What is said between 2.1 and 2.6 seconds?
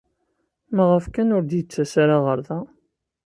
ɣer da?